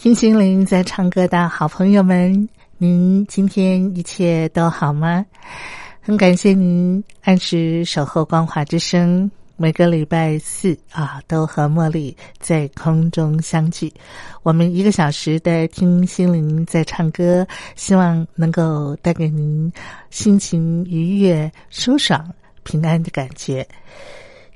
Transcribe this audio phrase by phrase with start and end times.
[0.00, 2.48] 听心灵在唱歌的好朋友们，
[2.78, 5.22] 您今天一切都好吗？
[6.00, 13.92] 很感谢您按时守候光华之声，每个礼拜四啊，都和茉莉在空中相聚。
[14.42, 19.70] 我们一个小时的听心灵在唱歌，希望能够带给您
[20.08, 22.26] 心情愉悦、舒爽、
[22.62, 23.68] 平安的感觉。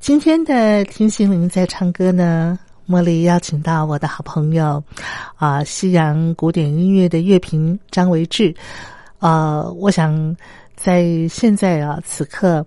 [0.00, 2.58] 今天的听心灵在唱歌呢？
[2.86, 4.82] 茉莉邀请到我的好朋友，
[5.36, 8.54] 啊，西洋古典音乐的乐评张维志，
[9.20, 10.36] 呃，我想
[10.76, 12.64] 在现在啊此刻，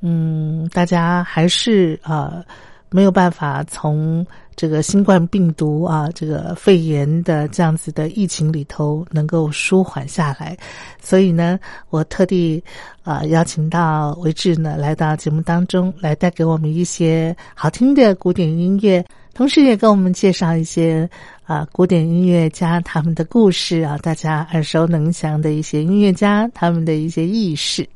[0.00, 2.42] 嗯，大家还是啊
[2.88, 10.56] 没有办法从这个新冠病毒啊这个肺炎的这样子的疫情里头能够舒缓下来，
[10.98, 11.60] 所以呢，
[11.90, 12.64] 我特地
[13.02, 19.04] 啊邀请到维志呢来到节目当中，来带给我们一些好听的古典音乐。
[19.38, 21.08] 同时也跟我们介绍一些
[21.44, 27.88] 啊古典音乐家他们的故事啊，大家耳熟能详的一些音乐家他们的一些轶事。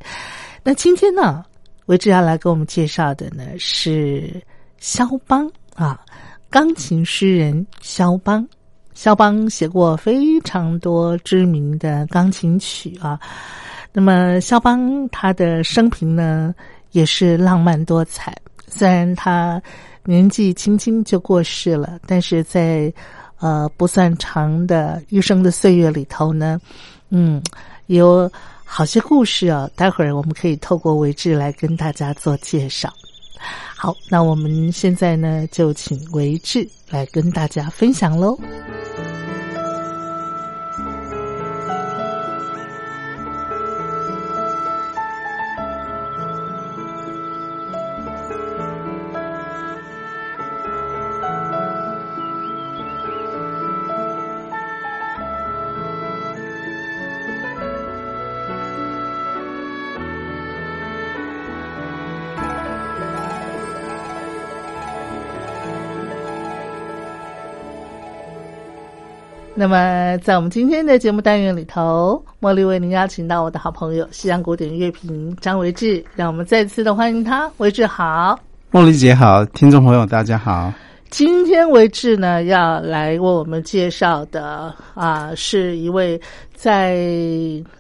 [0.63, 1.45] 那今天呢，
[1.87, 4.41] 维志要来给我们介绍的呢是
[4.79, 6.01] 肖邦啊，
[6.49, 8.47] 钢琴诗人肖邦。
[8.95, 13.19] 肖邦写过非常多知名的钢琴曲啊。
[13.93, 16.55] 那么肖邦他的生平呢
[16.93, 18.33] 也是浪漫多彩，
[18.69, 19.61] 虽然他。
[20.05, 22.93] 年纪轻轻就过世了，但是在
[23.39, 26.61] 呃不算长的一生的岁月里头呢，
[27.11, 27.43] 嗯，
[27.87, 28.31] 有
[28.65, 29.69] 好些故事啊。
[29.77, 32.93] 待会儿我们可以透过维志来跟大家做介绍。
[33.77, 38.39] 好，那我们现在呢就请维志来跟大家分享喽。
[69.55, 77.51] 那么，在我们今天的节目单元里头，茉莉为您邀请到我的好朋友西洋古典乐评张维志，让我们再次的欢迎他。
[77.59, 78.39] 维志好，
[78.73, 80.73] 茉莉姐好，听众朋友大家好。
[81.11, 86.19] 今天维志呢要来为我们介绍的啊，是一位
[86.55, 86.95] 在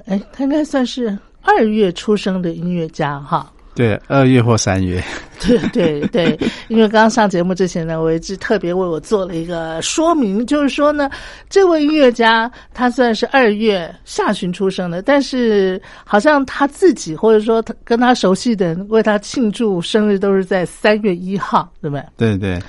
[0.05, 3.51] 哎，他应该算是二月出生的音乐家哈。
[3.75, 5.03] 对，二月或三月。
[5.41, 6.39] 对对对，
[6.69, 11.11] 因为刚刚上节目之前呢，我一直特别为我做了一个说明，就是说呢，
[11.49, 22.05] 这位音乐家他虽然是二月下旬出生的，但是好像他自己或者说他跟他熟悉的人为他庆祝生日都是在三月一号，对不对？
[22.17, 22.63] 对对。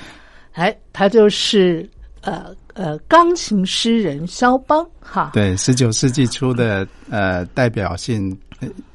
[0.53, 1.88] 哎，他就是
[2.22, 5.32] 呃呃，钢琴诗人肖邦哈。
[5.34, 8.35] 对，十九世纪初的呃代表性。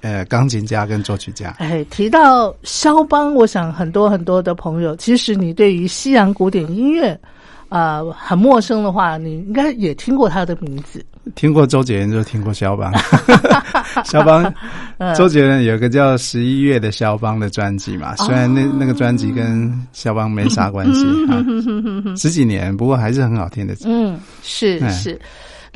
[0.00, 1.54] 呃，钢琴家跟作曲家。
[1.58, 7.18] 哎，提到肖邦，我想很多很多的朋友，其实你对于西洋古典音乐
[7.68, 11.04] 啊很陌生的话，你应该也听过他的名字。
[11.34, 12.90] 听过周杰伦就听过肖邦。
[14.04, 14.52] 肖邦，
[15.14, 21.44] 周杰伦有个叫《十一月的肖邦》的专辑嘛，虽然那那个专辑跟肖邦没啥关系啊，
[22.16, 23.76] 十几年，不过还是很好听的。
[23.84, 25.20] 嗯，是是。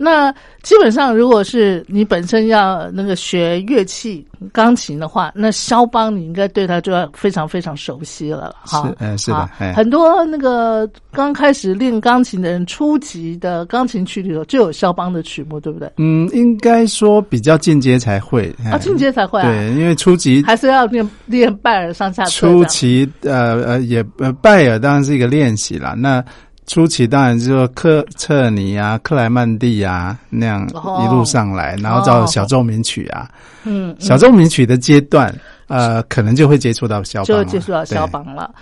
[0.02, 0.34] 那
[0.64, 8.82] 基本上，如果是你本身要那个学乐器钢琴的话，那肖邦你应该对他就要非常非常熟悉了，哈。
[8.82, 15.88] 是，嗯，是的，很多那个刚开始练钢琴的人，初级的钢琴曲里头就有肖邦的曲目，对不对？
[15.98, 19.48] 嗯，应该说比较进阶才会啊，进阶才会啊。
[19.48, 22.24] 对，因为初级还是要练练拜尔上下。
[22.24, 26.24] 初级呃呃也呃拜尔当然是一个练习啦，那。
[26.66, 30.66] 初期当然就说克彻尼啊、克莱曼蒂啊那样
[31.04, 33.28] 一路上来，然后到小奏鸣曲啊，
[33.64, 35.34] 嗯，小奏鸣曲的阶段，
[35.66, 38.54] 呃，可能就会接触到肖邦，就接触到肖邦了。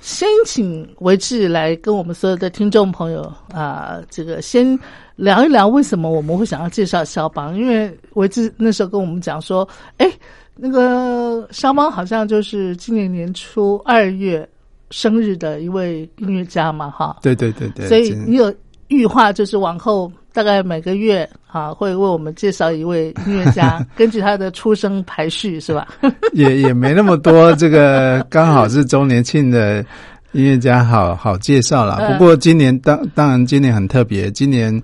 [0.00, 4.78] 先请维志来跟我们所有的听众朋友啊，这个先
[5.16, 9.66] 聊一聊为什么我们会想要介绍肖邦，因为维志那时候跟我们讲说，
[9.98, 10.10] 哎，
[10.56, 14.46] 那个肖邦好像就是今年年初二月。
[14.90, 18.54] 生日的一位音乐家嘛，哈，对对对对，所以你有
[18.88, 25.88] 预化，就是往后大概每个月啊，会为我们介绍一位音乐家， 根据他的出生排序，是吧？
[26.32, 29.84] 也也没那么多，这个刚好是周年庆的
[30.32, 32.12] 音乐家，好好介绍了。
[32.12, 34.82] 不过今年当当然今年很特别，今年。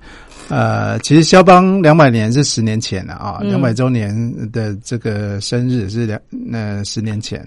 [0.50, 4.12] 呃，其实肖邦两百年是十年前了啊，两百周年
[4.50, 7.40] 的这个生日是两那十年前。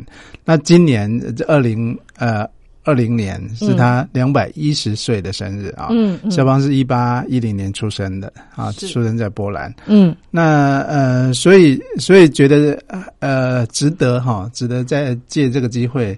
[0.46, 2.48] 那今年这二零呃
[2.86, 5.90] 二零年是他两百一十岁的生日啊。
[5.92, 9.74] 嗯，肖邦是一八一零年出生的啊，出生在波兰。
[9.86, 12.82] 嗯，那呃，所以所以觉得
[13.20, 16.18] 呃值得哈，值得再借这个机会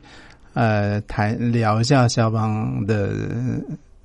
[0.53, 3.09] 呃谈聊一下肖邦的。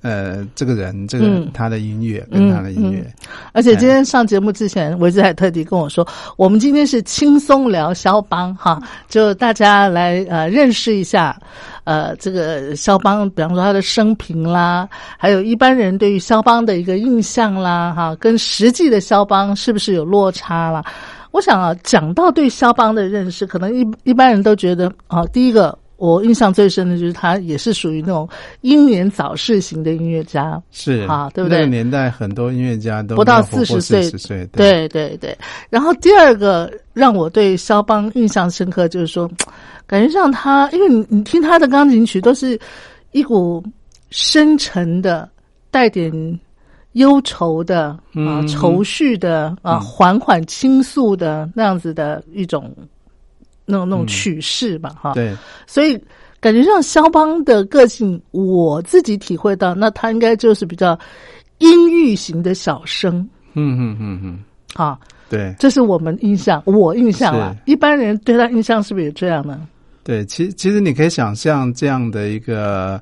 [0.01, 3.05] 呃，这个人，这个他的音乐跟他的音乐，
[3.53, 6.07] 而且今天上节目之前，维兹还特地跟我说，
[6.37, 11.39] 我们今天是轻松聊肖邦哈，就大家来呃认识一下，
[11.83, 20.83] 呃，这个肖邦，比方说他的生平啦，还有一般人对于肖邦的一个印象啦，哈，跟实际的肖邦是不是有落差啦？
[21.29, 25.77] 我想啊，讲到对肖邦的认识，可能一一般人都觉得啊，第一个。
[26.01, 28.27] 我印象最深的就是他也是属于那种
[28.61, 31.59] 英年早逝型的音乐家，是啊，对不对？
[31.59, 34.09] 那个年代很多音乐家都不到四十岁，
[34.47, 35.37] 对对对。
[35.69, 39.29] 然后第二个让我对肖邦印象深刻，就是说，
[39.85, 42.59] 感觉上他，因为你你听他的钢琴曲，都是
[43.11, 43.63] 一股
[44.09, 45.29] 深沉的、
[45.69, 46.11] 带点
[46.93, 52.75] 忧愁的啊、愁绪的啊、缓缓倾诉的那样子的一种。
[53.71, 55.35] 那种那种曲式吧，哈，对，
[55.65, 55.97] 所以
[56.39, 60.97] 感觉上肖邦的个性，我自己体会到，那他应该就是比较
[61.59, 63.17] 阴郁型的小生，
[63.53, 64.39] 嗯嗯嗯嗯，
[64.73, 67.33] 啊，对，这是我们印象，我印象。
[67.39, 69.67] 啊，一般人对他印象是不是也这样呢？
[70.03, 72.99] 对，其其实你可以想象这样的一个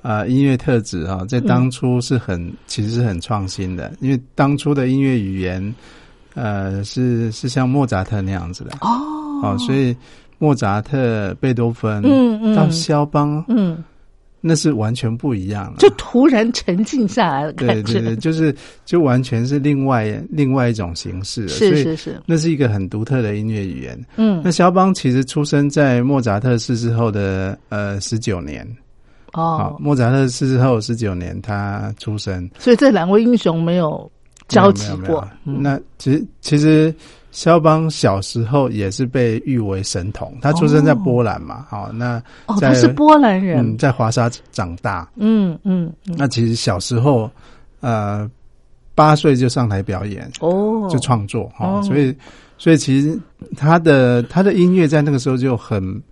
[0.00, 5.74] 呃音乐特质啊，在当初是很其实是很创新的，因为当初的音乐语言，
[6.34, 8.70] 呃，是是像莫扎特那样子的。
[8.80, 9.17] 哦。
[9.42, 9.96] 哦，所以
[10.38, 13.82] 莫扎特、贝多芬，嗯嗯，到肖邦，嗯，
[14.40, 18.54] 那是完全不一样了，就突然沉静下来了，对对对，就是
[18.84, 24.00] 就完全是另外另外一种形式，是是是，那是一个很独特的音乐语言。
[24.16, 28.64] 嗯，那肖邦其实出生在莫扎特逝世后的呃十九年，
[29.32, 34.08] 哦，莫扎特逝世后十九年他出生，所以这两位英雄没有
[34.46, 35.26] 交集过。
[35.42, 36.94] 那其实其实。
[37.30, 47.30] 肖邦小时候也是被誉为神童，他出生在波兰嘛，好，那哦，他是波兰人，在华沙长大，嗯嗯，那其实小时候，
[47.80, 48.28] 呃，
[48.94, 52.14] 八岁就上台表演，哦，就创作，哈，所以，
[52.56, 53.18] 所以其实
[53.56, 56.02] 他的他的音乐在那个时候就很。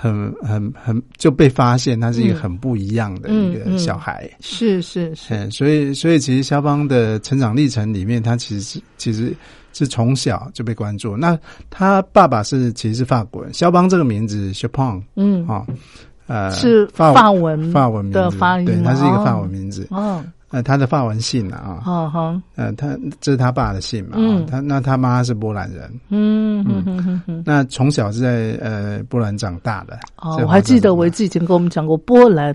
[0.00, 9.34] 很很很就被发现，他是一个很不一样的一个小孩，是是是，所以所以其实肖邦的成长历程里面，他其实是其实
[9.78, 11.16] 是从小就被关注。
[11.16, 11.38] 那
[11.70, 15.64] 他爸爸是其实是法国人，肖邦这个名字 Chopin，嗯啊，
[16.26, 20.24] 呃是法文法文的发音，对，他是一个法文名字，哦。
[20.50, 32.54] 呃，他的法文姓啊，啊，哈，呃，他这是他爸的姓嘛，嗯，他那他妈是波兰人，嗯嗯嗯，那从小是在呃波兰长大的，哦，我还记得维基以前跟我们讲过，波兰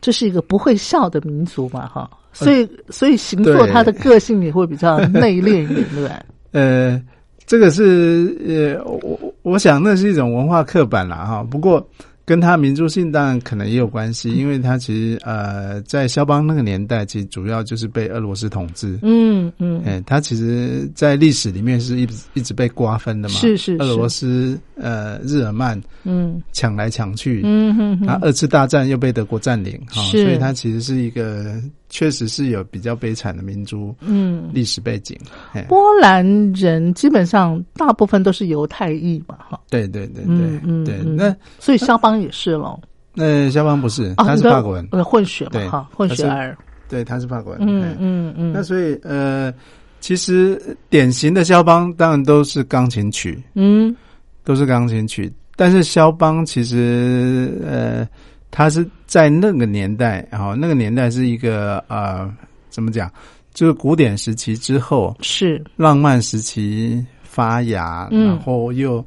[0.00, 6.08] 这是一个不会笑的民族嘛，哈，所以所以星座他的个性也会比较内敛一点，对？
[6.54, 7.02] 呃，
[7.46, 8.34] 这个是
[8.78, 11.86] 呃，我我想那是一种文化刻板了哈，不过。
[12.26, 18.98] 跟他民族性当然可能也有关系，因为他其实呃，在肖邦那个年代，其实主要就是被俄罗斯统治。
[19.02, 23.34] 嗯嗯，哎，他其实，在历史里面是一直一直被瓜分的嘛。
[23.34, 31.60] 是是，俄罗斯呃，日耳曼嗯抢来抢去，嗯哼，然后二次大战又被德国占领，哈，所以他其实是一个
[31.94, 35.16] 确实是有比较悲惨的民族嗯，历史背景。
[35.52, 35.64] 嘿。
[35.68, 42.76] 波兰人基本上大部分都是犹太裔嘛，哈，对对对嗯嗯对那所以肖邦也是喽。
[43.14, 46.58] 那肖邦不是，哦，他是法国人，呃，混血嘛，哈，混血儿，
[46.88, 47.64] 对，他是法国人。
[47.64, 49.54] 嗯嗯嗯，那所以呃，
[50.00, 53.94] 其实典型的肖邦当然都是钢琴曲，嗯。
[54.42, 58.06] 都是钢琴曲，但是肖邦其实呃，
[58.50, 58.84] 他是
[59.14, 62.28] 在那个年代，哈、那个年代是一个呃，
[62.68, 63.08] 怎么讲，
[63.52, 68.26] 就是古典时期之后，是，浪漫时期发芽，嗯。
[68.26, 69.06] 然后又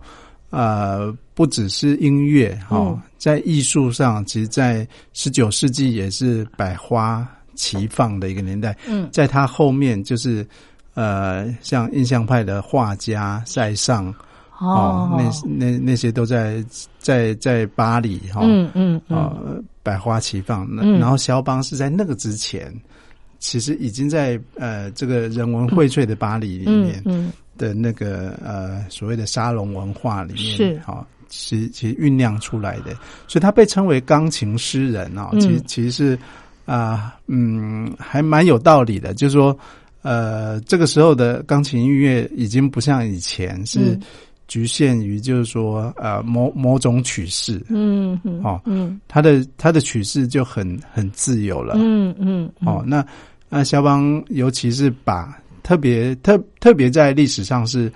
[0.49, 3.01] 呃，不只是音乐哈、嗯。
[3.17, 8.73] 在艺术上，其实，在十九世纪也是百花齐放的一个年代。
[8.87, 9.09] 嗯。
[9.11, 10.47] 在他后面就是
[10.93, 14.07] 呃，像印象派的画家塞尚
[14.57, 16.63] 哦，那那那些都在
[16.97, 20.67] 在在巴黎哈，嗯嗯嗯，呃，百花齐放。
[20.69, 20.99] 那、嗯。
[20.99, 22.73] 然后肖邦是在那个之前，
[23.39, 30.79] 其实已经在呃这个人文荟萃的巴黎里面嗯的那个呃所谓的沙龙文化里面，是。
[30.85, 32.91] 好、其实其实酝酿出来的，
[33.27, 35.39] 所以他被称为钢琴诗人啊、嗯。
[35.39, 36.19] 其实其实是
[36.65, 39.57] 啊嗯还蛮有道理的，就是说
[40.01, 44.01] 呃这个时候的钢琴音乐已经不像以前是嗯
[44.47, 48.99] 局限于就是说呃某某种曲式，嗯嗯，哦嗯。
[49.07, 53.05] 他的他的曲式就很很自由了，嗯嗯，哦，那
[53.49, 57.91] 那肖邦尤其是把特别特特别在历史上是，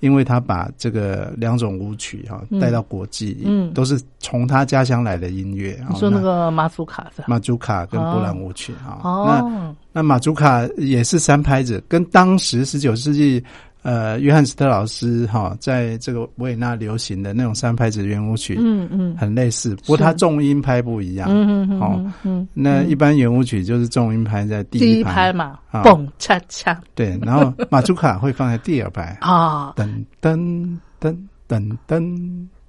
[0.00, 2.60] 因为他把这个两种舞曲哈、嗯。
[2.60, 3.72] 带到国际，嗯。
[3.72, 5.82] 都是从他家乡来的音乐。
[5.88, 13.42] 你说那个马祖卡的，马祖卡跟波兰舞曲哈、那哦，那马祖卡也是三拍子，跟当时十九世纪
[13.84, 19.16] 呃约翰斯特老师哈、在这个维也纳流行的那种三拍子圆舞曲、嗯嗯。
[19.16, 21.28] 很类似，不过它重音拍不一样。
[21.30, 21.92] 嗯嗯哦。
[21.96, 26.76] 嗯嗯，那一般圆舞曲就是重音拍在第第一一拍嘛，啊蹦恰恰。
[26.94, 29.86] 对，然后马祖卡会放在第二拍， 啊，噔
[30.20, 32.00] 噔噔噔噔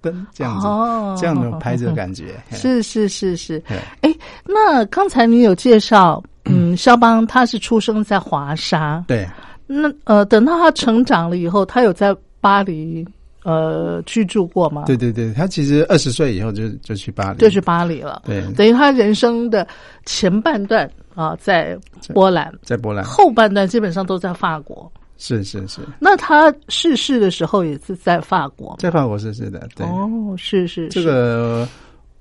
[0.03, 1.17] 噔这样子，哦。
[1.19, 2.35] 这样的拍子的感觉。
[2.51, 3.77] 是是是是，嘿。
[4.01, 9.25] 哎，那刚才你有介绍，嗯，肖邦他是出生在华沙，对
[9.67, 13.05] 那呃，等到他成长了以后，他有在巴黎
[13.43, 14.83] 呃居住过吗？
[14.85, 18.21] 对对对，他其实二十岁以后就就去巴黎，就去巴黎了。
[18.25, 19.67] 对，等于他人生的
[20.05, 21.77] 前半段啊，在
[22.13, 24.91] 波兰，在波兰，后半段基本上都在法国。
[25.17, 28.75] 是是是，那他逝世的时候也是在法国。
[28.79, 31.65] 在法国逝世的，对，哦，是是这个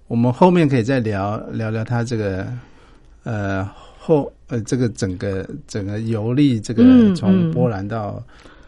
[0.06, 2.46] 我们后面可以再聊聊聊他这个
[3.24, 8.22] 呃后呃这个整个整个游历，这个嗯嗯从波兰到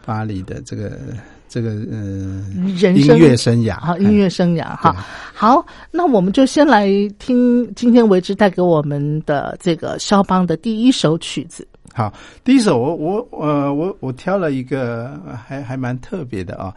[0.05, 0.99] 巴黎的这个
[1.47, 2.45] 这个呃
[2.77, 4.93] 人生音乐生涯好，哎音乐生涯哈。
[5.33, 6.89] 好，那我们就先来
[7.19, 11.65] 听今天为止带给我们的这个肖邦的第一首曲子。
[11.93, 12.13] 好，
[12.43, 16.73] 第一首我我呃我我挑了一个呃还还蛮特别的啊，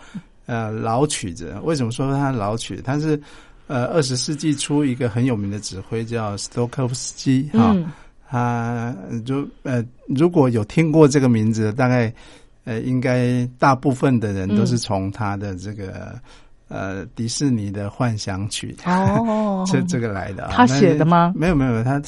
[0.46, 1.52] 呃老曲子。
[1.64, 2.80] 为什么说它老曲？
[2.84, 3.20] 它是
[3.66, 7.90] 呃二十世纪初一个很有名的指挥叫斯托科夫斯基哈，嗯
[8.30, 8.94] 他
[9.26, 12.12] 就呃如果有听过这个名字，大概
[12.64, 16.18] 呃应该大部分的人都是从他的这个。
[16.72, 22.00] 呃，迪士尼的幻想曲，哦 这这个来的啊，他写的吗没有没有，他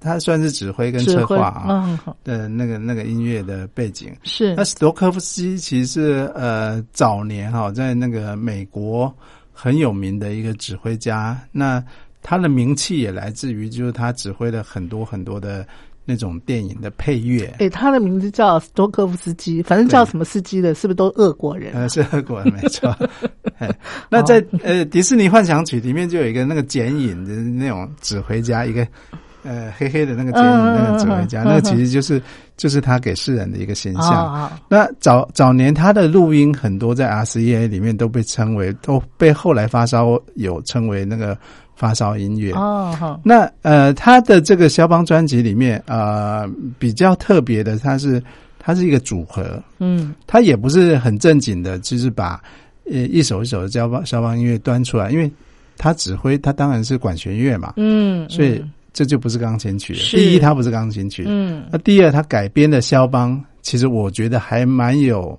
[0.00, 2.00] 他算是指挥跟策划啊。
[2.24, 4.12] 嗯，那个那个音乐的背景。
[4.24, 9.14] 是那斯托科夫斯基其实是呃早年哈、在那个美国
[9.52, 11.80] 很有名的一个指挥家，那
[12.22, 15.66] 他的名气也来自于就是他指挥了很多很多的
[16.04, 17.52] 那种电影的配乐。
[17.58, 21.72] 诶，他的名字叫斯托科夫斯基，反正叫什么斯基的，是不是都俄国人？
[21.76, 22.94] 呃，是俄国人没错。
[23.58, 23.68] 哎
[24.08, 28.86] 那在呃迪士尼幻想曲里面就有一个那个剪影的那种指挥家，一个
[29.42, 32.22] 呃黑黑的那个剪影那个指挥家，那个其实就是
[32.56, 34.32] 就是他给世人的一个形象。
[34.32, 41.36] 啊，那早早年他的录音很多在 RCA 里面都被称为，都被后来发烧友称为那个
[41.78, 42.50] 发烧音乐。
[42.54, 46.44] 哦，好，那呃，他的这个肖邦专辑里面，呃，
[46.76, 48.20] 比较特别的，它是
[48.58, 50.12] 它是一个组合，嗯。
[50.26, 52.42] 它也不是很正经的，就是把
[52.90, 55.30] 呃一首一首的肖邦肖邦音乐端出来，因为
[55.76, 58.60] 他指挥他当然是管弦乐嘛，嗯，所以
[58.92, 61.64] 这就不是钢琴曲第一，它不是钢琴曲，嗯。
[61.70, 65.38] 那第二，他改编的肖邦，其实我觉得还蛮有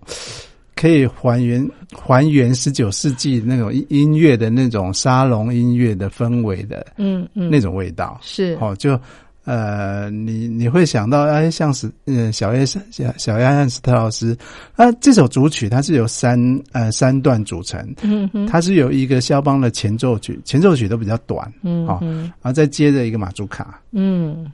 [0.80, 8.18] 可以还原还原十九世纪那种音音乐的那种沙龙音乐的氛围的嗯嗯，那种味道。
[8.22, 8.58] 是。
[8.62, 8.98] 哦，就
[9.44, 12.80] 呃，你你会想到哎，像是呃小约小
[13.18, 14.38] 小约翰斯特劳斯，
[14.78, 16.40] 啊，这首主曲它是由三
[16.72, 18.46] 呃三段组成，嗯哼。
[18.48, 21.46] 它是由一个肖邦的前奏曲，前奏曲都比较短，
[21.86, 24.50] 好嗯嗯然后再接着一个马祖卡，嗯。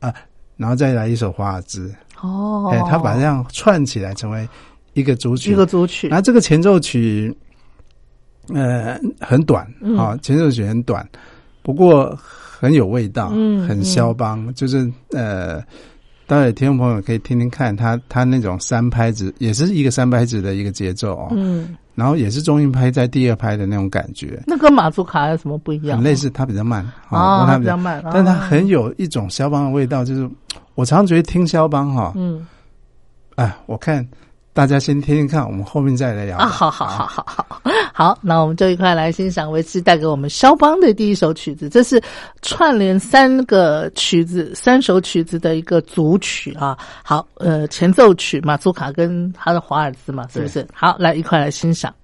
[0.00, 0.12] 啊
[0.56, 4.46] 然后再来一首华尔兹，哦，哎，他把这样串起来成为
[4.94, 6.08] 一个组曲，一个组曲。
[6.08, 7.34] 然，后这个前奏曲，
[8.48, 9.96] 呃，很短嗯。
[9.96, 11.08] 啊、前奏曲很短，
[11.62, 15.62] 不过很有味道，嗯很肖邦，就是呃，
[16.26, 25.98] 待会听众朋友可以听听看他他那种三拍子，也是一个三拍子的一个节奏哦，嗯，然后也是中音拍在第二拍的那种感觉，那跟马祖卡有什么不一样？
[25.98, 30.28] 很类似，它比较慢哦，不过它比较慢，但它哦很有一种肖邦的味道，就是
[30.74, 32.46] 我常觉得听肖邦哈、嗯。
[33.36, 34.06] 哎，我看
[34.52, 37.46] 大家先听听看，我们后面再来聊啊，好好好好好
[37.92, 42.02] 好，那我们就一块来欣赏维斯带给我们肖邦的第一首曲子，这是
[42.42, 46.76] 串联三个曲子、三首曲子的一个组曲啊。
[47.02, 50.66] 好，呃，前奏曲马祖卡跟他的华尔兹嘛，是不是？
[50.72, 51.90] 好，来一块来欣赏。《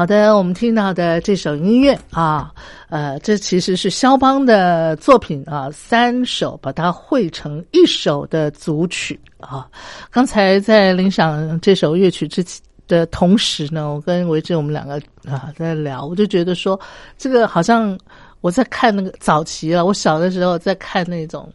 [0.00, 2.50] 好的，我们听到的这首音乐啊，
[2.88, 9.68] 呃，这其实是肖邦的作品啊，三首把它汇成一首的组曲啊。
[10.10, 12.42] 刚才在欣赏这首乐曲之
[12.88, 16.80] 的同时呢，我跟维志我们两个啊在聊，我就觉得说，
[17.18, 17.98] 这个好像
[18.40, 21.52] 我在看那个早期了，我小的时候在看那种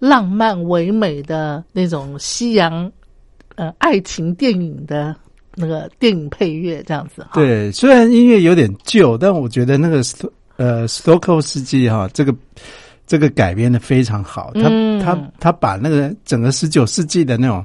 [0.00, 2.90] 浪漫唯美的那种西洋
[3.54, 5.14] 呃爱情电影的。
[5.56, 12.34] 那个电影配乐这样子，对，虽然音乐有点旧，但我觉得那个斯呃斯托克斯基哈，这个
[13.06, 14.50] 这个改编的非常好。
[14.54, 14.62] 他
[15.02, 17.64] 他他把那个整个十九世纪的那种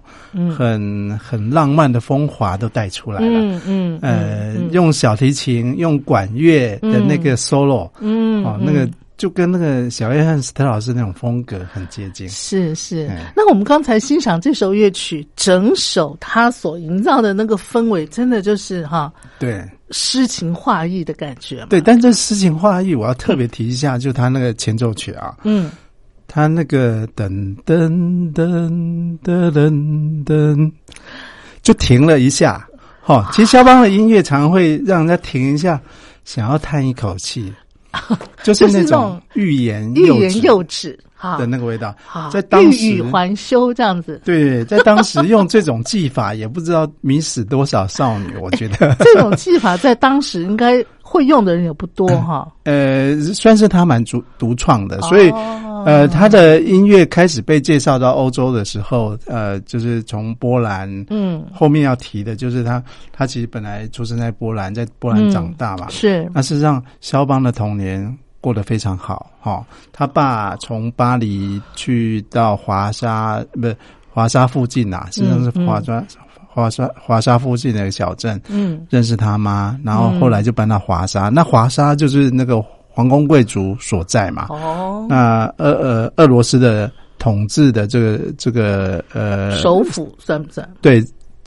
[0.56, 3.39] 很很浪漫的风华都带出来了。
[3.41, 8.88] 嗯嗯，呃，用小提琴、用管乐的那个 solo，嗯，哦，那个。
[9.19, 12.27] 就跟那个小约翰斯特老师那种风格很接近。
[12.29, 21.65] 是是，那我们刚才欣赏这首乐曲，整首它所营造的那个氛围，真的就是哈，对，诗情画意的感觉。
[21.69, 25.69] 对，但这诗情画意，我要特别提一下，就他那个前奏曲啊，嗯，
[26.25, 27.29] 他那个噔
[27.65, 30.71] 噔噔噔噔噔，
[31.62, 32.65] 就停了一下。
[33.01, 35.82] 哈，其实肖邦的音乐常会让人家停一下，
[36.23, 37.53] 想要叹一口气。
[38.43, 40.97] 就是那种欲言欲言又止
[41.38, 41.93] 的那个味道，
[42.32, 44.21] 在当时欲语还休这样子。
[44.23, 48.36] 对，在当时用这种技法，也不知道迷死多少少女。
[48.38, 52.48] 我觉得 这种技法在当时应该会用的人也不多哈。
[52.65, 55.32] 呃，算是他蛮独独创的，所以。
[55.86, 60.89] 呃，他的音乐开始被介绍到欧洲的时候，呃，就是从波兰。
[61.10, 65.88] 嗯，后面要提的就是他，他其实本来出生在波兰，在波兰长大嘛。
[65.88, 66.30] 是。
[66.36, 69.32] 那事实上，肖邦的童年过得非常好。
[69.39, 73.76] 哈，他爸从巴黎去到华沙，不是
[74.12, 76.04] 华沙附近呐，实际上是华沙
[76.51, 78.41] 华沙华沙附近的小镇。
[78.49, 78.85] 嗯。
[78.89, 81.29] 认识他妈，然后后来就搬到华沙。
[81.29, 82.59] 那华沙就是那个。
[82.91, 84.47] 皇宫贵族所在嘛？
[84.49, 90.67] 哦，那俄呃俄罗斯的统治的这个这个呃首府算不算？
[90.81, 91.01] 对，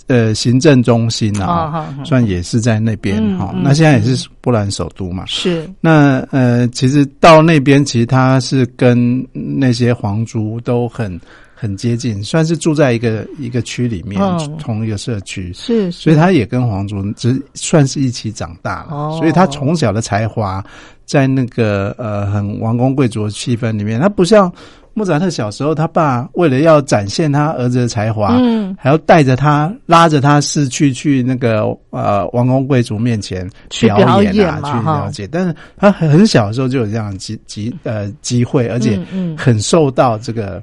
[0.06, 3.52] 呃，行政中心啊，算也是在那边哈。
[3.62, 5.26] 那现在也是波兰首都嘛？
[5.26, 5.68] 是。
[5.78, 11.20] 那呃，其实到那边，其实他是跟那些皇族都很。
[11.62, 14.20] 很接近，算是住在一个一个区里面，
[14.58, 20.60] 同一个社区，是，所以他也跟皇族只算是一起长大了，所以他从小的才华，
[21.06, 24.52] 在那个呃很王公贵族的气氛里面，他不像
[24.92, 33.48] 莫扎特小时候，他爸为了要展现他儿子的才华，嗯，还要带着他拉着他是去去那个呃王公贵族面前
[33.80, 38.98] 表演啊，去了解，但是他很小的时候就有这样机机呃机会，而且
[39.38, 40.60] 很受到这个。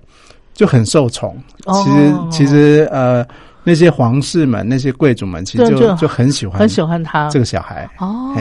[0.59, 3.25] 就很受宠，其实其实呃，
[3.63, 7.29] 那些皇室们、那些贵族们，其实就就很喜欢很喜欢他。
[7.29, 7.89] 这个小孩。
[7.97, 8.35] 哦，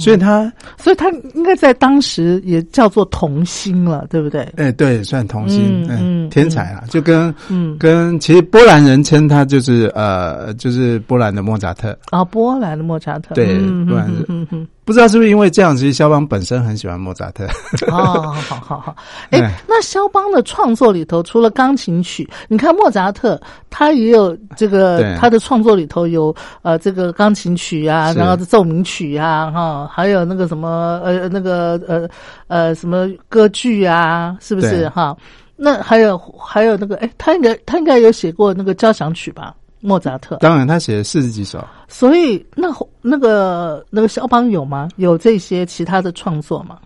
[0.00, 4.40] 所以他所以他应该在当时也叫做童星了，对不对？
[4.56, 7.78] 哎，对，算童星，嗯，天才啊，就跟嗯。
[7.78, 11.96] 跟其实波兰人称他就是呃就是波兰的莫扎特。
[12.10, 14.66] 啊，波兰的莫扎特，对，波兰人。
[14.90, 17.46] 不知道是不是因为这样，其实肖邦本身很喜欢莫扎特。
[17.92, 18.96] 哦，好好好，
[19.30, 32.08] 哎，那肖邦的创作里头，除了钢琴曲，你看莫扎特他也有这个，他的创作里头有呃这个钢琴曲啊，然后奏鸣曲啊，哈，还有那个什么呃那个呃
[32.48, 35.16] 呃什么歌剧啊，是不是哈？
[35.62, 39.54] 那还有还有那个，哎，他应该他应该有写过那个交响曲吧？
[39.80, 42.68] 莫扎特，当然他写了四十几首，所以那
[43.00, 44.88] 那个那个肖邦有吗？
[44.96, 46.78] 有这些其他的创作吗？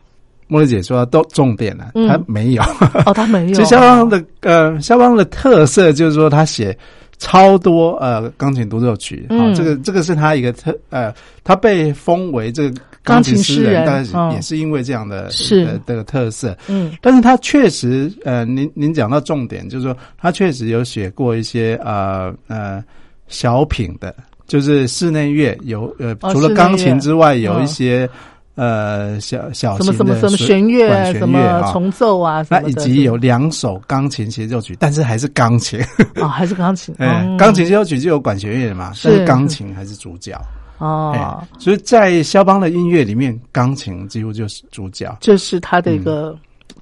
[0.46, 2.62] 莫莉姐说都重点了，他没有
[3.06, 3.54] 哦，他没有。
[3.56, 6.76] 其实肖邦的呃，肖邦的特色就是说他写
[7.18, 12.80] 超多呃钢琴独奏曲，啊，这个这个是他一个特呃，他被封为这个。
[13.04, 15.78] 钢琴诗人，但是也是因为这样的是。
[15.84, 22.82] 的特色，嗯，但是他确实，呃，您您讲到重点，就是说他确实有写过一些呃呃
[23.28, 28.08] 小品的，就是室内乐有呃除了钢琴之外，有一些
[28.54, 35.80] 呃小小什么什么什么弦乐什么重奏啊，那以及有两首钢琴协奏曲，但是还是钢琴。
[36.14, 40.38] 啊，还是钢琴，嗯， 钢琴协奏曲就有管弦乐嘛，但是钢琴还是主角。
[40.78, 46.36] 哦，所以在肖邦的音乐里面，钢琴几乎就是主角，这是他的一个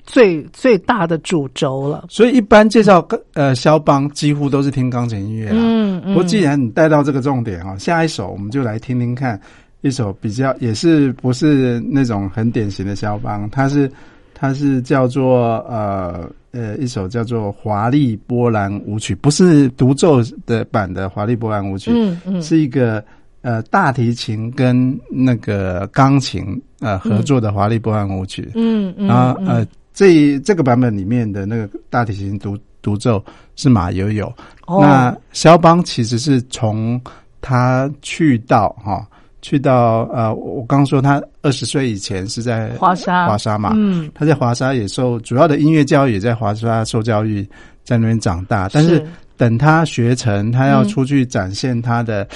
[0.04, 2.06] 最最大的主轴了。
[2.08, 5.56] 所以一般介绍呃肖邦，几乎都是听钢琴音乐啦。
[5.58, 6.14] 嗯嗯。
[6.14, 9.38] 不过既然你带到这个重点啊，下一首我们就来听听看
[9.82, 13.90] 一首比较也是不是那种很典型的肖邦，它是
[14.32, 23.04] 它是叫做呃呃一首叫做华丽波兰舞曲，不是独奏的版的华丽波兰舞曲，嗯嗯，是一个。
[23.44, 33.20] 呃大提琴跟那个钢琴呃合作的华丽波兰舞曲，嗯嗯，然后呃这这个版本里面的那个大提琴独独奏
[33.56, 34.32] 是马友友，
[34.68, 34.78] 哦。
[34.80, 37.00] 那肖邦其实是从
[37.40, 39.04] 他去到哈、
[39.42, 43.26] 去到呃，我刚刚说他二十岁以前是在华沙。
[43.26, 47.42] 华沙嘛，嗯，他在华沙也受主要的音乐教育也在华沙受教育，
[47.82, 48.68] 在那边长大。
[48.72, 49.04] 但是
[49.36, 52.26] 等他学成，他要出去展现他的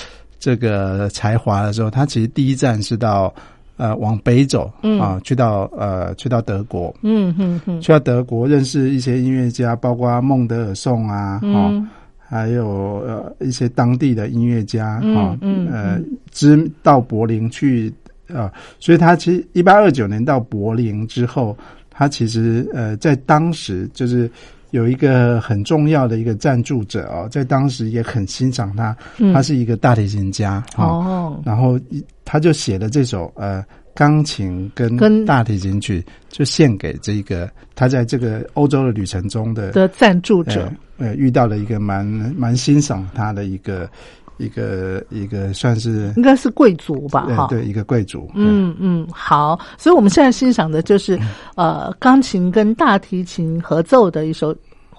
[0.41, 3.33] 这个才华的时候，他其实第一站是到
[3.77, 5.01] 呃往北走嗯。
[5.01, 11.89] 啊，去到呃去到德国，嗯嗯嗯去到德国认识一些音乐家，包括孟德尔颂啊，哦，嗯
[12.29, 12.67] 还有
[13.07, 16.01] 呃一些当地的音乐家嗯哈，嗯呃，
[16.33, 17.93] 知到柏林去
[18.29, 21.57] 呃，所以他其实一八二九年到柏林之后，
[21.91, 24.29] 他其实呃在当时就是
[24.73, 29.33] 有一个很重要的一个赞助者哦，在当时也很欣赏他，嗯。
[29.33, 33.65] 他是一个大提琴家哈，哦，然后一他就写了这首呃
[33.97, 42.07] 钢琴跟跟大提琴曲，就献给这个他在这个欧洲的旅程中的的赞助者呃，呃遇到了一个蛮
[42.37, 43.89] 蛮欣赏他的一个
[44.37, 47.23] 一个一个算是应该是贵族吧？
[47.35, 51.19] 哈，呃对一个贵族，嗯嗯，好，所以我们现在欣赏的就是
[51.55, 54.55] 呃钢琴跟大提琴合奏的一首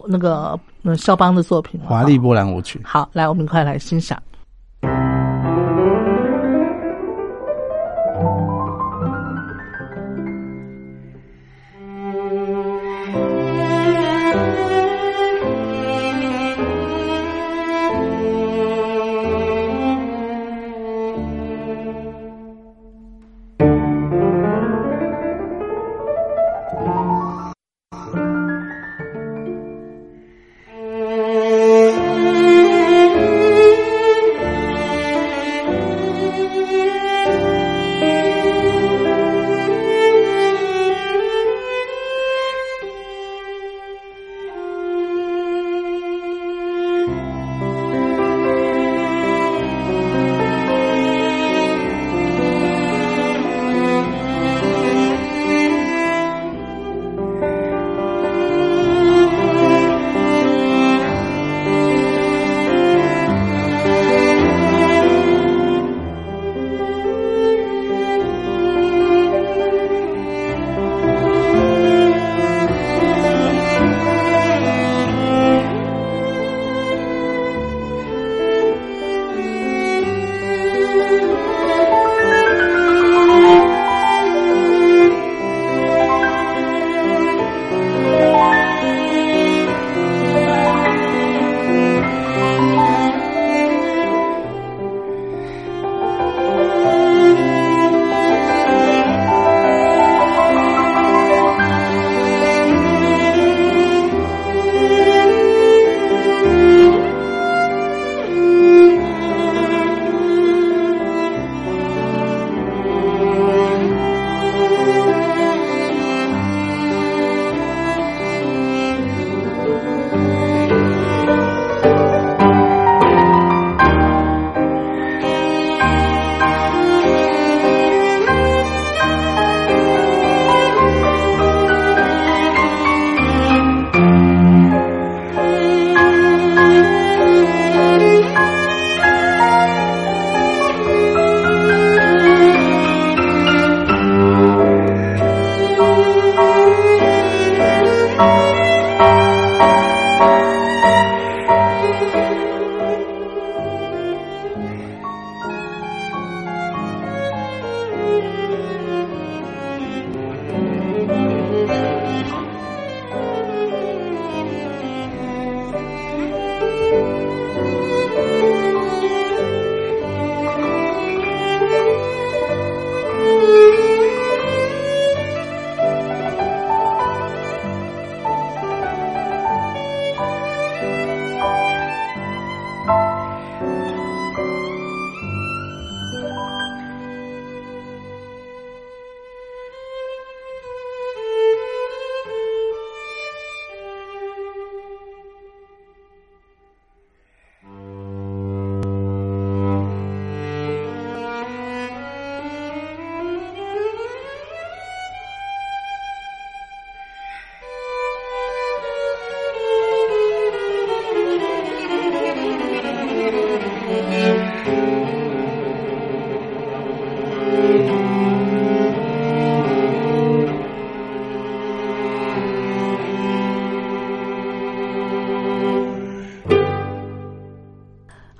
[0.08, 2.82] 那个呃肖邦的作品，华丽波兰舞曲。
[2.84, 4.22] 好，来，我们一块来欣赏。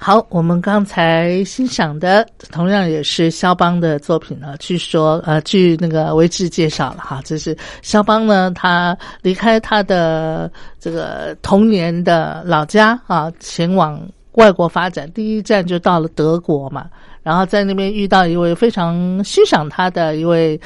[0.08, 4.56] 好，我们刚才欣赏的同样也是肖邦的作品呢。
[4.58, 14.02] 据说，呃，据那个维志介绍了哈，这是肖邦呢，他离开他的这个童年的老家啊，前往
[14.36, 16.90] 外国发展，第一站就到了德国嘛。
[17.22, 20.58] 然后在那边遇到一位非常欣赏他的一位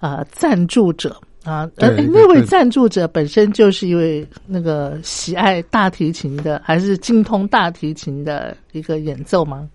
[0.00, 1.16] 呃赞助者。
[1.44, 9.68] 啊，呃，那位赞助者本身就是一位那个喜爱大提琴的，还是精通大提琴的一个演奏吗？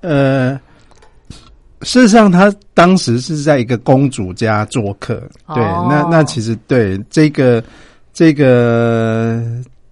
[0.00, 0.58] 呃，
[1.82, 5.14] 事实上，他当时是在一个公主家做客。
[5.48, 7.62] 对，那那其实对这个
[8.12, 9.42] 这个。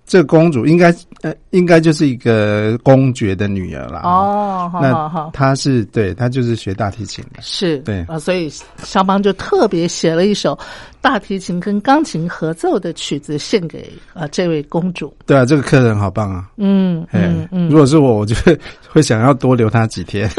[0.05, 4.01] 这个公主应该呃，应该就是一个公爵的女儿了。
[4.01, 7.41] 哦，那她是对，她就是学大提琴的。
[7.41, 10.59] 是，对啊，所以肖邦就特别写了一首
[11.03, 15.13] 大提琴跟钢琴合奏的曲子，献给啊这位公主。
[15.27, 16.49] 对啊，这个客人好棒啊。
[16.57, 20.31] 嗯嗯嗯，如果是我，我就会会想要多留他几天。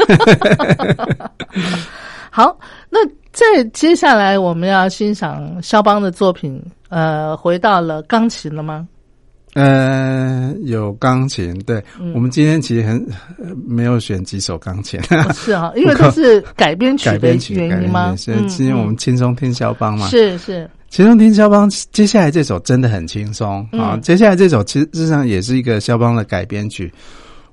[2.30, 2.58] 好，
[2.90, 2.98] 那
[3.30, 8.88] 在接下来我们要欣赏肖邦的作品，呃，回到了钢琴了吗？
[9.54, 10.03] 呃，
[10.64, 11.82] 有钢琴，对
[12.14, 13.06] 我们今天其实很
[13.66, 15.00] 没有选几首钢琴，
[15.34, 18.14] 是啊， 因为都是改编曲的原因吗？
[18.16, 20.08] 是今天我们轻松听肖邦嘛？
[20.08, 21.68] 是是，轻松听肖邦。
[21.92, 23.98] 接下来这首真的很轻松啊！
[24.02, 26.92] 接下来这首其实事实上也是一个肖邦的改编曲。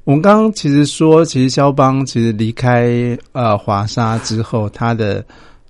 [0.04, 5.24] 我们刚刚其实说，其实肖邦其实离开呃华沙之后，他的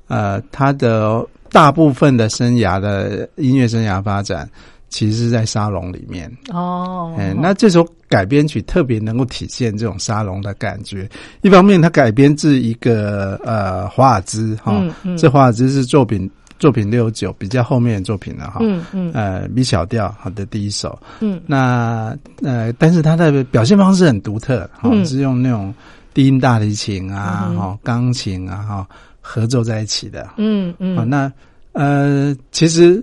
[0.08, 4.50] 呃他的大部分的生涯的音乐生涯发展。
[4.92, 6.32] 其实是在沙龙里面。
[6.50, 11.10] 哦，哎，那这首改编曲特别能够体现这种沙龙的感觉。
[11.42, 14.84] 一方面，它改编自一个呃华尔兹哈，
[15.18, 25.74] 这华尔兹是作品作品六九比较后面的作品了哈，嗯嗯，呃，B 小调好的第一首，嗯，那呃，但是它的表现方式很独特，哈，是用那种
[26.14, 28.88] 低音大提琴啊，哈，钢琴啊，哈，
[29.22, 31.32] 合奏在一起的，嗯嗯，那
[31.72, 33.02] 呃，其实。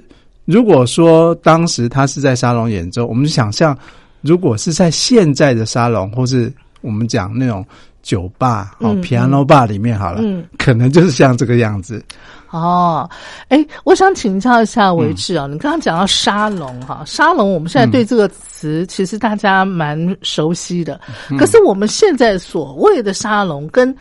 [0.49, 3.77] 如果说当时他是在沙龙演奏，我们想象，
[4.23, 7.63] 如果是在现在的沙龙，或是我们讲那种
[8.03, 12.03] 酒吧哦，piano bar 里面好了，嗯，可能就是像这个样子。
[12.49, 13.07] 哦，
[13.49, 20.99] 哎，我想请教一下维志啊，你刚刚讲到沙龙哈，沙龙我们现在对这个词其实大家蛮熟悉的，
[21.39, 23.95] 可是我们现在所谓的沙龙跟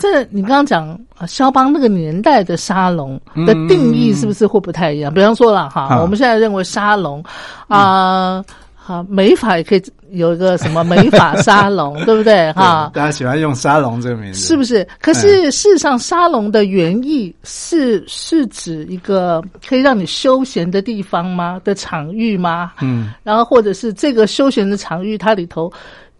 [0.00, 5.12] 这你刚刚讲啊，肖邦那个年代的沙龙的定义是不是会不太一样？
[5.12, 7.22] 比方说了哈，我们现在认为沙龙
[7.68, 8.42] 啊，
[8.74, 12.50] 好美法也可以有一个什么美法沙龙， 对不对？
[12.54, 14.88] 哈，大家喜欢用沙龙这个名字，是不是？
[15.02, 21.60] 可是事实上，沙龙的原意是是指一个可以让你休闲的地方吗？
[21.62, 22.72] 的场域吗？
[22.80, 25.70] 嗯，然后或者是这个休闲的场域，它里头。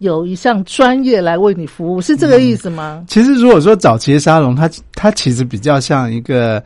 [0.01, 3.03] 有一项专业来为你服务，是这个意思吗？
[3.07, 6.61] 其实，如果说早期的沙龙，它它其实比较像一个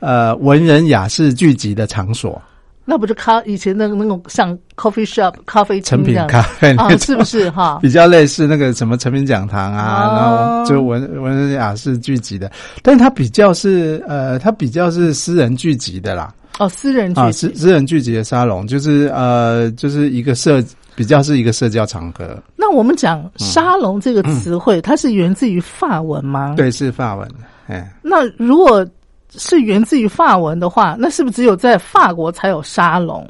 [0.00, 2.40] 呃文人雅士聚集的场所。
[2.86, 7.78] 那不就咖以前那个那种像 coffee shop 咖啡成品咖啡啊，是不是哈？
[7.82, 12.50] 比较类似那个什么成品讲堂啊，然后就文文人雅士聚集的，
[12.82, 16.32] 但是它比较是呃，它比较是私人聚集的啦。
[16.58, 20.64] 哦，私人啊，私私人聚集的沙龙，就是呃，就是一个社。
[20.98, 22.36] 比较是一个社交场合。
[22.56, 26.54] 那我们讲沙龙这个词汇，它是源自于法文吗？
[26.56, 27.28] 对，是法文。
[27.68, 28.84] 哎，那如果
[29.30, 33.24] 是源自于法文的话，那是不是只有在法国才有沙龙？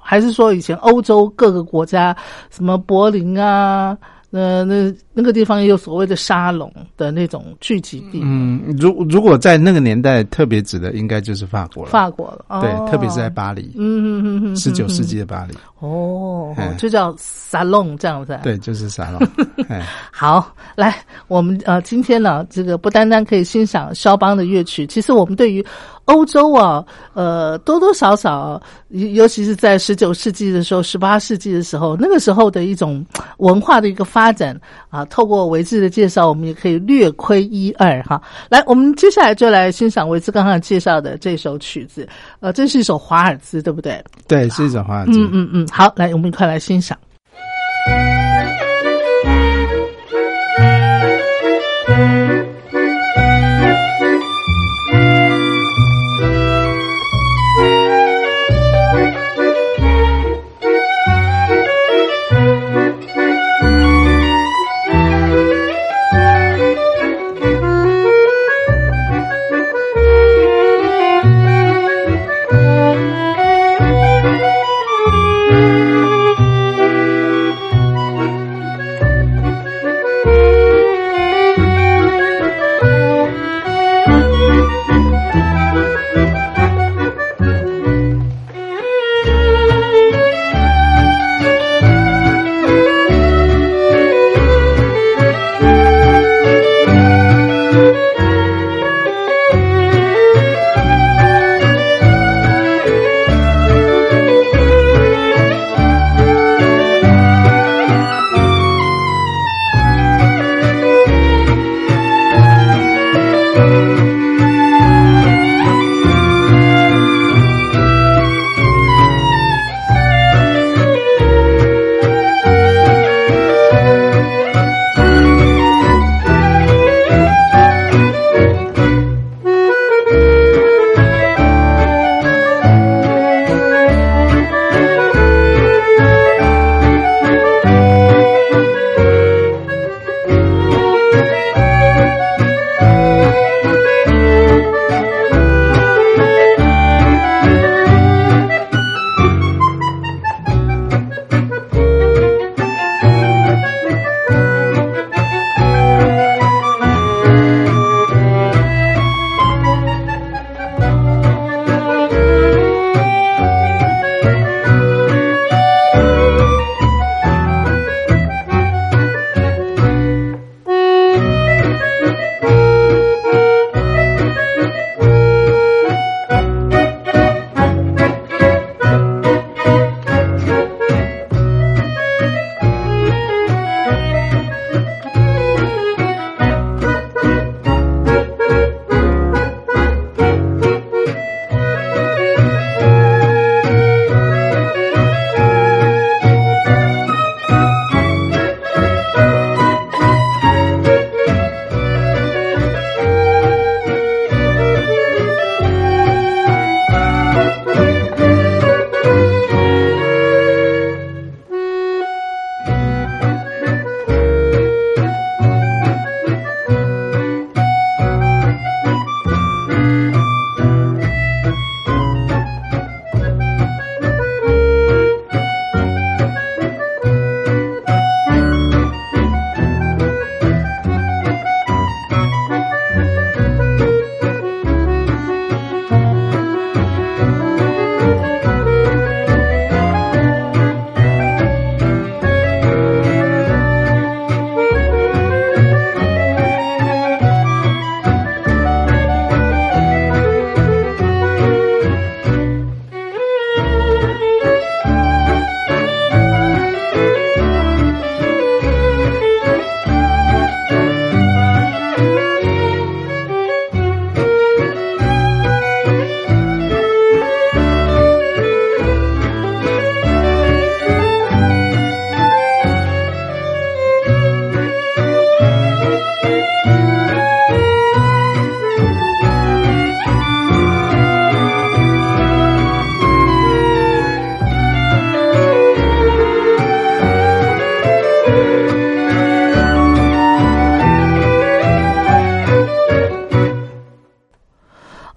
[0.00, 2.16] 还是说以前欧洲各个国家，
[2.50, 3.96] 什么柏林啊？
[4.32, 8.20] 呃，那那个地方也有所谓的沙龙的那种聚集地。
[8.22, 11.90] 嗯，如如果在那个年代，特别指的应该就是法国了。
[11.90, 13.72] 法国了，哦对，特别是在巴黎。
[13.76, 15.54] 嗯嗯嗯十九世纪的巴黎。
[15.80, 18.38] 哦，就叫沙龙这样子。
[18.42, 19.20] 对，就是沙龙。
[20.12, 20.94] 好，来，
[21.26, 25.64] 我们呃，今天呢，这个不单单可以欣赏肖邦的乐曲，其实我们对于。
[26.06, 26.84] 欧洲啊，
[27.14, 33.06] 呃，多多少少，尤其是在十九世纪的时候、十八世纪的时候，那个时候的一种
[33.38, 34.60] 文化的一个发展
[34.90, 38.20] 啊，透过维志的介绍，我们也可以略窥一二哈。
[38.48, 42.08] 来，我们接下来就来欣赏维志刚刚介绍的这首曲子，
[42.40, 44.02] 呃，这是一首华尔兹，对不对？
[44.26, 45.12] 对，是一首华尔兹。
[45.12, 46.96] 嗯嗯嗯，好，来，我们一块来欣赏。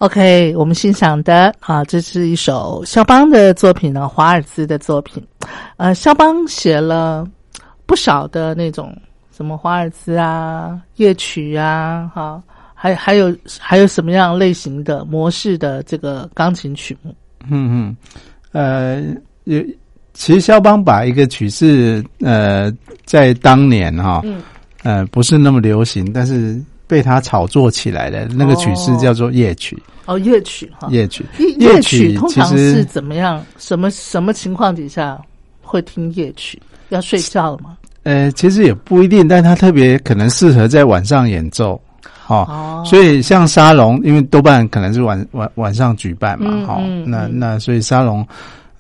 [0.06, 5.26] OK，我们欣赏的啊，这是一首肖邦的作品呢，华尔兹的作品。
[5.78, 7.28] 呃，肖邦写了
[7.88, 8.96] 不少的那种
[9.36, 12.40] 什么华尔兹啊、夜曲啊，哈，
[12.76, 17.12] 还还有还有什么样类型的模式的这个钢琴曲目？
[17.50, 17.98] 嗯嗯，
[18.52, 19.04] 呃，
[19.46, 19.60] 有
[20.14, 22.72] 其实肖邦把一个曲式，呃，
[23.06, 24.40] 在当年哈，嗯
[24.84, 31.26] 呃，不是那么流行，但是被他炒作起来的那个曲式叫做夜曲，哦，夜曲哈，夜曲，
[31.58, 33.44] 夜曲通常是怎么样？
[33.58, 35.20] 什么什么情况底下
[35.62, 36.62] 会听夜曲？
[36.90, 37.78] 要睡觉了吗？
[38.04, 41.74] 呃，其实也不一定，但他特别可能适合在晚上演奏，
[42.28, 47.10] 哦，哦，所以像沙龙，因为多半可能是晚晚晚上举办嘛，嗯哈、嗯嗯。
[47.10, 48.24] 那那所以沙龙，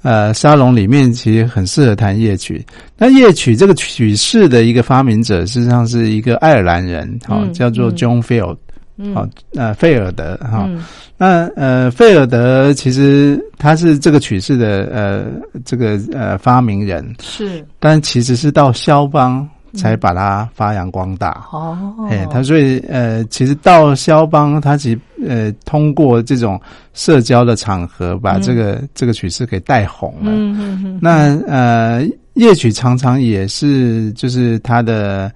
[0.06, 2.64] 呃，沙龙里面其实很适合弹夜曲。
[2.95, 7.95] 那夜曲这个曲式的一个发明者，实际上是一个爱尔兰人，哈、嗯叫做嗯。
[7.97, 8.56] John Field，
[8.97, 9.16] 嗯。
[9.16, 10.84] 好、呃，费尔德，哈、嗯。
[11.18, 15.26] 那呃，费尔德其实他是这个曲式的呃
[15.66, 17.66] 这个呃发明人，是。
[17.80, 21.45] 但其实是到肖邦才把它发扬光大。
[21.51, 21.78] 哦，
[22.09, 26.59] 哎，他所以呃，其实到肖邦，他其实呃通过这种
[26.93, 30.32] 社交的场合，把这个、这个曲式给带红了。
[30.32, 35.32] 嗯嗯嗯，那呃，夜曲常常也是就是他的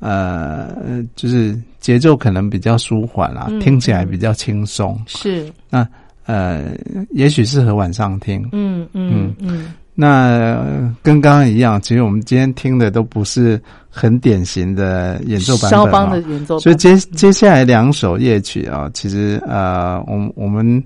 [0.00, 4.98] 呃，就是节奏可能比较舒缓啦，嗯听起来比较轻松。
[5.06, 5.86] 是那
[6.26, 6.66] 呃，
[7.10, 8.46] 也许适合晚上听。
[8.52, 20.80] 嗯嗯嗯那呃跟刚刚一样，其实我们今天听的都不是很典型的演奏版本、肖邦的演奏版，所以接接下来两首夜曲啊，其实呃，我我们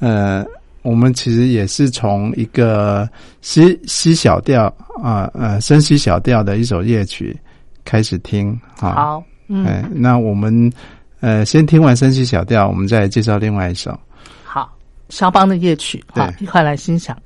[0.00, 0.44] 呃，
[0.82, 3.08] 我们其实也是从一个
[3.40, 4.66] 西西小调
[5.00, 7.38] 啊呃升西小调的一首夜曲
[7.84, 8.90] 开始听啊。
[8.94, 10.72] 好，嗯哎，那我们
[11.20, 13.96] 呃先听完升西小调，我们再介绍另外一首。
[14.42, 14.76] 好，
[15.08, 17.16] 肖邦的夜曲，好，一块来欣赏。《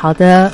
[0.00, 0.50] 好的，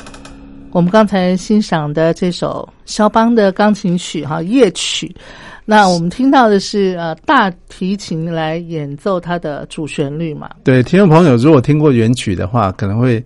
[0.71, 5.15] 我们刚才欣赏的这首肖邦的钢琴曲哈夜曲，
[5.63, 10.49] 那我们听到的是呃大提琴来演奏它的主旋律嘛？
[10.65, 13.23] 对，听众朋友如果听过原曲的话，可能会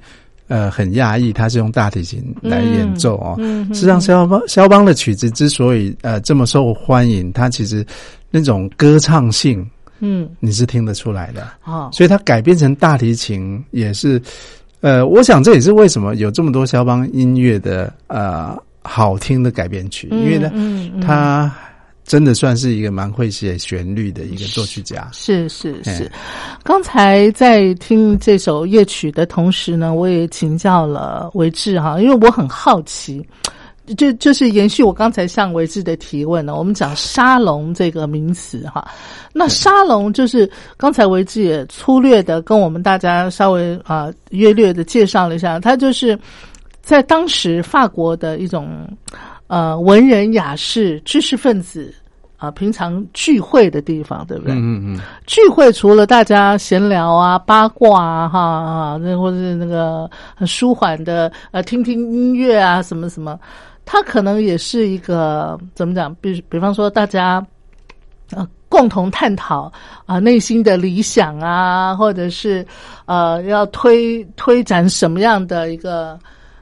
[0.48, 3.34] 呃很讶异，它是用大提琴来演奏哦。
[3.40, 7.84] 嗯，事实上，肖邦肖邦的曲子之所以呃这么受欢迎，它其实
[8.30, 9.68] 那种歌唱性，
[10.02, 11.48] 嗯你是听得出来的。
[11.66, 14.22] 哦所以它改编成大提琴也是，
[14.82, 21.52] 呃，我想这也是为什么有这么多肖邦音乐的呃好听的改编曲，因为呢，嗯嗯他
[22.04, 25.08] 真的算是一个蛮会写旋律的一个作曲家。
[25.14, 25.90] 是是是。
[25.92, 26.12] 哎，
[26.64, 33.24] 刚才在听这首乐曲的同时呢，我也请教了维志哈，因为我很好奇，
[33.98, 38.88] 就就是延续我刚才向维志的提问呢，我们讲沙龙这个名词哈，
[39.34, 46.18] 那沙龙就是刚才维志也粗略的跟我们大家稍微啊、约略的介绍了一下，它就是
[46.82, 48.88] 在当时法国的一种
[49.48, 51.94] 呃文人雅士、知识分子。
[52.42, 54.56] 啊，平常聚会的地方，对不对？
[54.56, 63.40] 嗯嗯嗯，聚会除了大家闲聊啊、八卦啊、哈啊，那或者是那个很舒缓的呃，听听音乐啊，什么什么，
[63.86, 66.14] 它可能也是一个怎么讲？
[66.16, 67.46] 比比方说大家
[68.32, 69.72] 呃共同探讨
[70.08, 72.66] 啊、内心的理想啊，或者是
[73.06, 76.18] 呃要推推展什么样的一个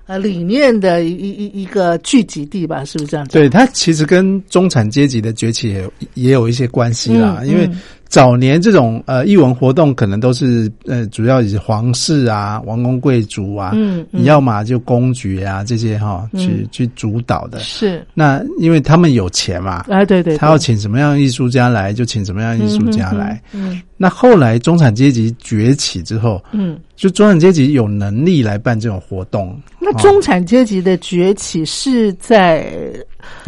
[0.09, 2.83] 呃理念的一一一一个聚集地吧？
[2.83, 3.33] 是不是这样子？
[3.33, 7.79] 对，它其实跟中产阶级的崛起也有也有一些关系啦，嗯因为嗯
[8.09, 17.59] 早年这种呃艺文活动可能都是呃主要以皇室啊、王公贵族啊，嗯嗯你要么就公爵啊这些哈、去嗯去主导的。
[17.59, 23.39] 是，那因为他们有钱嘛，哎，对对对，他要请什么样的艺术家来，就请什么样的艺术家来。
[23.53, 26.79] 嗯那后来中产阶级崛起之后，嗯。
[26.95, 29.57] 就中产阶级有能力来办这种活动。
[29.79, 32.73] 那中产阶级的崛起是在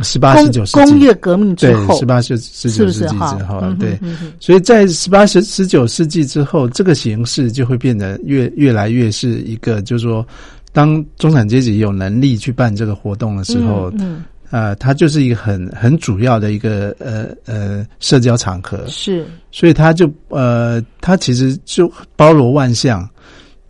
[0.03, 0.91] 十八、十九世纪。
[0.91, 3.07] 工业革命之对后，十八、十十九世纪？
[3.07, 3.99] 之后，对。
[4.39, 10.25] 所以在十八、十十九世纪之后，这个形式就会变得越越来越是一个，就是说，
[10.71, 18.77] 当中产阶级有能力去办这个活动的时候，嗯，呃，它就是一个很很主要的一个呃呃社交场合。
[18.85, 19.25] 嗯，是。
[19.51, 23.07] 所以它就呃，它其实就包罗万象，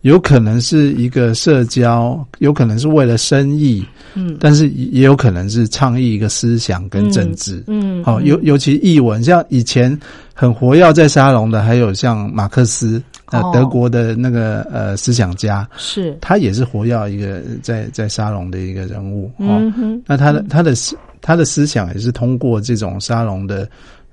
[0.02, 3.84] 有可能是一个社交，有可能是为了生意，
[4.14, 4.36] 嗯。
[4.38, 7.62] 但是也有可能是倡议一个思想跟政治。
[7.66, 9.96] 嗯，好、尤尤其译文，像以前
[10.34, 13.50] 很活跃在沙龙的，还有像马克思，呃，哦。
[13.54, 16.16] 德国的那个呃思想家，是。
[16.20, 19.30] 他也是活跃一个在在沙龙的一个人物。
[19.38, 19.60] 哦，
[20.06, 23.68] 那他的他的思他的思想也是通过这种沙龙的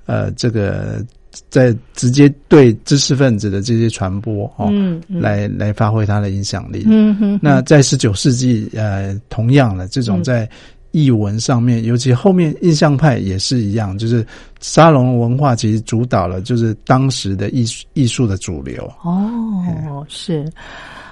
[0.05, 1.03] 呃这个
[1.49, 5.21] 在直接对知识分子的这些传播哦，嗯嗯。
[5.21, 6.83] 来来发挥它的影响力。
[6.87, 10.23] 嗯哼，那在十九世纪，呃，同样的这种嗯。
[10.23, 10.49] 在
[10.91, 14.25] 译文上面，尤其后面印象派也是一样，就是
[14.59, 18.91] 沙龙文化其实主导了就是当时的艺术艺术的主流。
[19.03, 20.51] 哦，是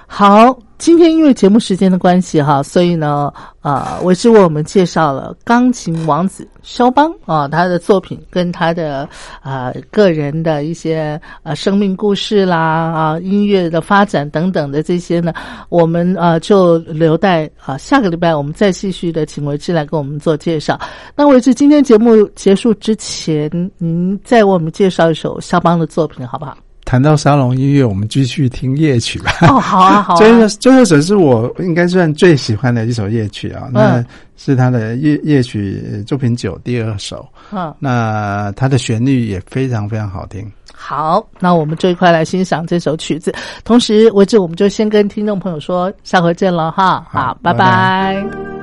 [0.08, 0.58] 好。
[0.78, 3.32] 今天因为节目时间的关系哈，所以呢，
[3.62, 9.08] 呃，我是为我们介绍了钢琴王子肖邦啊、他的作品跟他的
[9.42, 15.34] 呃个人的一些呃生命故事啦啊、音乐的发展等等的这些呢，
[15.68, 20.78] 我们呃就留待啊、下个礼拜我们再继续的请维志来给我们做介绍。
[21.16, 26.56] 那维志今天节目结束之前，您再为我们介绍一首肖邦的作品好不好？
[26.88, 29.30] 谈到沙龙音乐，我们继续听夜曲吧。
[29.42, 30.16] 哦，好啊，好啊。
[30.18, 34.06] 这个这首是我应该算最喜欢的一首夜曲啊，那嗯
[34.38, 37.28] 是他的夜夜曲呃作品九第二首。
[37.52, 40.50] 嗯，那它的旋律也非常非常好听。
[40.74, 43.34] 好，那我们这一块来欣赏这首曲子。
[43.64, 47.06] 同时，为止我们就先跟听众朋友说，下回见了哈。
[47.10, 48.26] 好拜拜拜「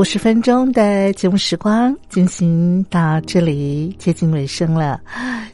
[0.00, 4.98] 五十分钟的节目时光进行到这里接近尾声了。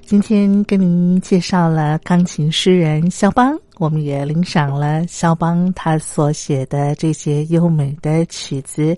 [0.05, 8.95] 今天跟您介绍了钢琴诗人肖邦，我们也领赏了肖邦他所写的这些优美的曲子。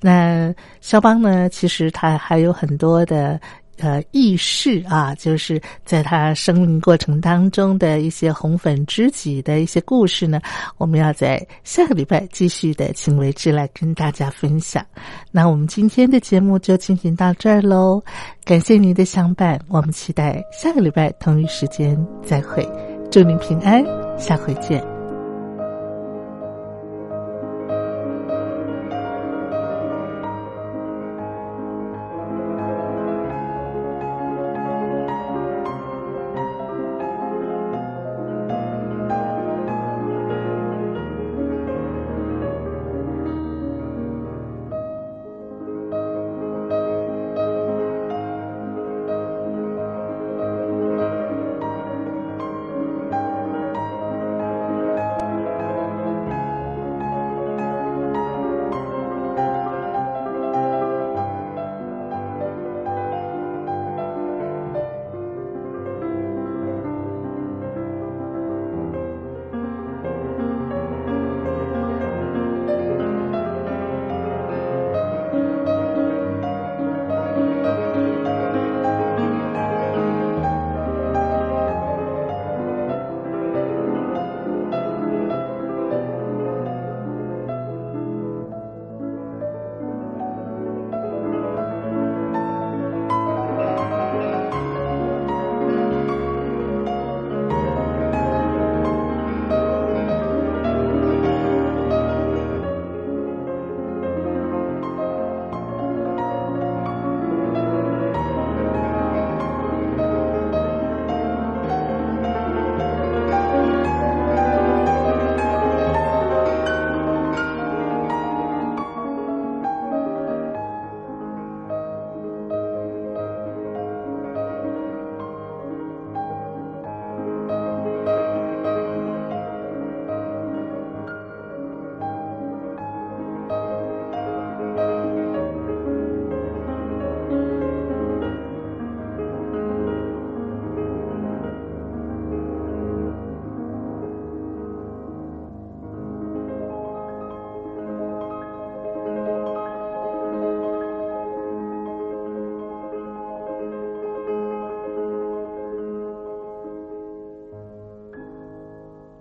[0.00, 0.50] 那
[0.80, 3.38] 肖邦呢，其实他还有很多的。
[3.80, 10.40] 呃，轶事啊，就是在他生命过程当中的一些红粉知己的一些故事呢，
[10.76, 14.84] 我们要在下个礼拜继续的请为之来跟大家分享。
[15.30, 18.02] 那我们今天的节目就进行到这儿喽，
[18.44, 22.68] 感谢您的相伴，我们期待下个礼拜同一时间再会，
[23.10, 23.82] 祝您平安，
[24.18, 24.99] 下回见。